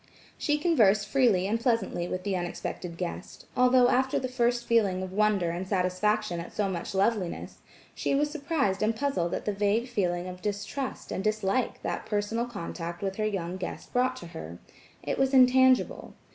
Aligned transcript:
She 0.35 0.57
conversed 0.57 1.05
freely 1.07 1.45
and 1.45 1.59
pleasantly 1.59 2.07
with 2.07 2.23
the 2.23 2.35
unexpected 2.35 2.97
guest, 2.97 3.45
although 3.55 3.87
after 3.87 4.17
the 4.17 4.27
first 4.27 4.65
feeling 4.65 5.03
of 5.03 5.13
wonder 5.13 5.51
and 5.51 5.67
satisfaction 5.67 6.39
at 6.39 6.51
so 6.55 6.67
much 6.67 6.95
loveliness, 6.95 7.59
she 7.93 8.15
was 8.15 8.31
surprised 8.31 8.81
and 8.81 8.95
puzzled 8.95 9.35
at 9.35 9.45
the 9.45 9.53
vague 9.53 9.87
feeling 9.87 10.25
of 10.27 10.41
distrust 10.41 11.11
and 11.11 11.23
dislike 11.23 11.83
that 11.83 12.07
personal 12.07 12.47
contact 12.47 13.03
with 13.03 13.17
her 13.17 13.27
young 13.27 13.57
guest 13.57 13.93
brought 13.93 14.15
to 14.15 14.25
her. 14.29 14.57
It 15.03 15.19
was 15.19 15.35
intangible. 15.35 16.15